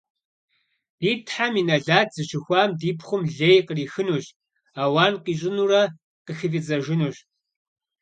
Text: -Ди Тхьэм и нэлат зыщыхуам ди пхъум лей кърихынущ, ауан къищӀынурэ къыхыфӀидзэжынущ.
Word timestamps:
-Ди 0.99 1.11
Тхьэм 1.27 1.53
и 1.61 1.63
нэлат 1.67 2.07
зыщыхуам 2.15 2.69
ди 2.79 2.89
пхъум 2.97 3.23
лей 3.37 3.59
кърихынущ, 3.67 4.25
ауан 4.81 5.13
къищӀынурэ 5.23 5.83
къыхыфӀидзэжынущ. 6.25 7.17